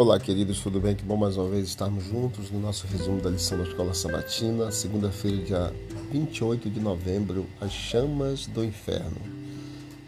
[0.00, 0.94] Olá, queridos, tudo bem?
[0.94, 4.72] Que bom mais uma vez estarmos juntos no nosso resumo da lição da Escola Sabatina,
[4.72, 5.74] segunda-feira, dia
[6.10, 9.20] 28 de novembro, As Chamas do Inferno.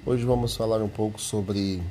[0.06, 1.82] Hoje vamos falar um pouco sobre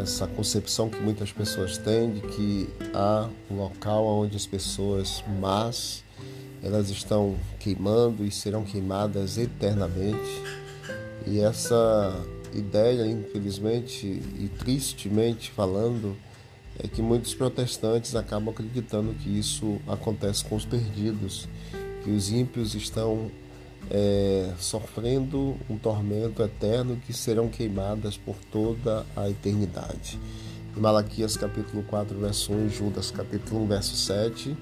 [0.00, 6.04] essa concepção que muitas pessoas têm de que há um local onde as pessoas más
[6.62, 10.40] elas estão queimando e serão queimadas eternamente.
[11.26, 12.16] E essa
[12.54, 16.16] ideia, infelizmente e tristemente falando,
[16.78, 21.48] é que muitos protestantes acabam acreditando que isso acontece com os perdidos,
[22.02, 23.30] que os ímpios estão
[23.90, 30.18] é, sofrendo um tormento eterno que serão queimadas por toda a eternidade.
[30.76, 34.56] Em Malaquias capítulo 4, verso 1 Judas capítulo 1, verso 7,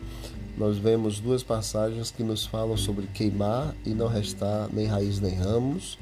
[0.57, 5.35] nós vemos duas passagens que nos falam sobre queimar e não restar nem raiz nem
[5.35, 5.99] ramos.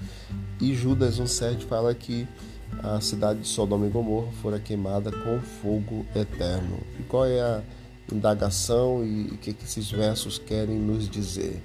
[0.60, 2.26] E Judas 1,7 fala que
[2.82, 6.78] a cidade de Sodoma e Gomorra fora queimada com fogo eterno.
[6.98, 7.62] E qual é a
[8.12, 11.62] indagação e o que, esses versos querem nos dizer?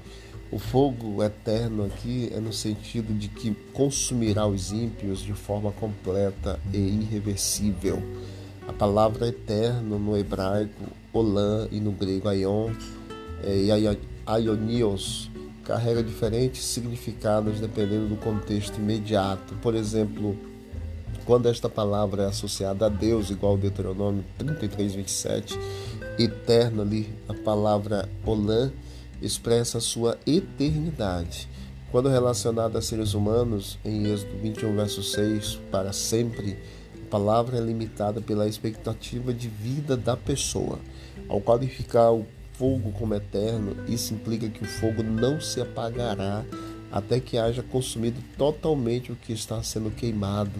[0.51, 6.59] O fogo eterno aqui é no sentido de que consumirá os ímpios de forma completa
[6.73, 8.01] e irreversível.
[8.67, 12.71] A palavra eterno no hebraico, olam, e no grego aion,
[13.43, 15.29] é, e aionios,
[15.63, 19.55] carrega diferentes significados dependendo do contexto imediato.
[19.55, 20.37] Por exemplo,
[21.25, 25.59] quando esta palavra é associada a Deus, igual Deuteronômio 33, 27,
[26.19, 28.71] eterno ali, a palavra Olam
[29.21, 31.49] expressa a sua eternidade.
[31.91, 36.59] Quando relacionada a seres humanos, em Êxodo 21, verso 6, para sempre,
[37.01, 40.79] a palavra é limitada pela expectativa de vida da pessoa.
[41.27, 46.45] Ao qualificar o fogo como eterno, isso implica que o fogo não se apagará
[46.91, 50.59] até que haja consumido totalmente o que está sendo queimado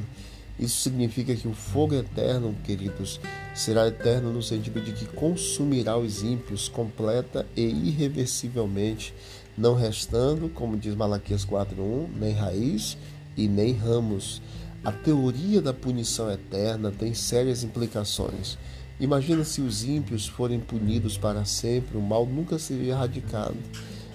[0.57, 3.19] isso significa que o fogo eterno, queridos,
[3.53, 9.13] será eterno no sentido de que consumirá os ímpios completa e irreversivelmente,
[9.57, 12.97] não restando, como diz Malaquias 4:1, nem raiz
[13.35, 14.41] e nem ramos.
[14.83, 18.57] A teoria da punição eterna tem sérias implicações.
[18.97, 23.57] Imagina se os ímpios forem punidos para sempre, o mal nunca seria erradicado.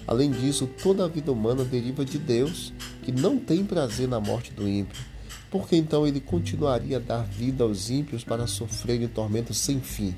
[0.06, 2.72] Além disso, toda a vida humana deriva de Deus,
[3.02, 5.09] que não tem prazer na morte do ímpio
[5.50, 10.14] porque então ele continuaria a dar vida aos ímpios para sofrerem tormentos sem fim?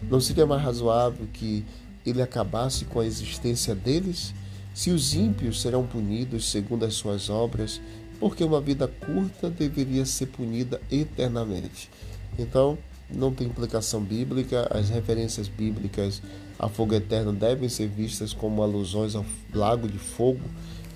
[0.00, 1.64] Não seria mais razoável que
[2.04, 4.34] ele acabasse com a existência deles?
[4.74, 7.80] Se os ímpios serão punidos segundo as suas obras,
[8.18, 11.90] porque uma vida curta deveria ser punida eternamente?
[12.38, 12.78] Então,
[13.10, 16.22] não tem implicação bíblica, as referências bíblicas
[16.58, 20.40] a fogo eterno devem ser vistas como alusões ao lago de fogo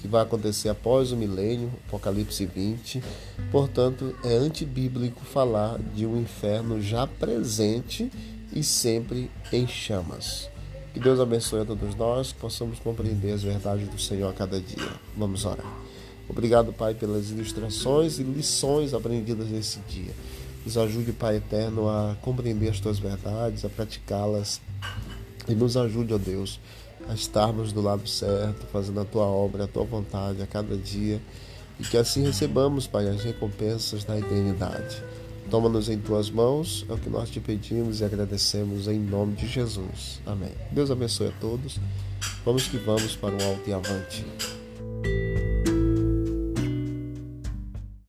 [0.00, 3.02] que vai acontecer após o milênio, Apocalipse 20.
[3.50, 8.10] Portanto, é antibíblico falar de um inferno já presente
[8.52, 10.48] e sempre em chamas.
[10.92, 14.58] Que Deus abençoe a todos nós, que possamos compreender as verdades do Senhor a cada
[14.58, 14.88] dia.
[15.16, 15.66] Vamos orar.
[16.28, 20.12] Obrigado, Pai, pelas ilustrações e lições aprendidas nesse dia.
[20.64, 24.60] Nos ajude, Pai eterno, a compreender as tuas verdades, a praticá-las.
[25.48, 26.58] E nos ajude, ó Deus,
[27.08, 31.20] a estarmos do lado certo, fazendo a tua obra, a tua vontade a cada dia
[31.78, 35.02] e que assim recebamos, Pai, as recompensas da eternidade.
[35.50, 39.46] Toma-nos em tuas mãos, é o que nós te pedimos e agradecemos em nome de
[39.46, 40.20] Jesus.
[40.26, 40.50] Amém.
[40.72, 41.78] Deus abençoe a todos.
[42.44, 44.24] Vamos que vamos para o alto e avante.